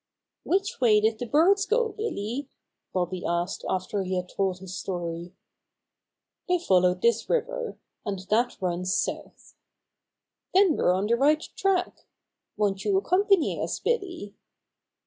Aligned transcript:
"Which 0.41 0.81
way 0.81 0.99
did 0.99 1.19
the 1.19 1.27
birds 1.27 1.67
go, 1.67 1.89
Billy?" 1.89 2.49
Bobby 2.91 3.23
asked 3.23 3.63
after 3.69 4.01
he 4.01 4.15
had 4.15 4.29
told 4.29 4.57
his 4.57 4.75
story. 4.75 5.35
"They 6.47 6.57
followed 6.57 7.03
this 7.03 7.29
river, 7.29 7.77
and 8.03 8.17
that 8.31 8.57
runs 8.59 8.95
south." 8.95 9.53
"Then 10.55 10.75
we're 10.75 10.91
on 10.91 11.05
the 11.05 11.17
right 11.17 11.47
track. 11.55 12.07
Won't 12.57 12.83
you 12.83 12.97
accompany 12.97 13.61
us, 13.61 13.77
Billy?" 13.77 14.33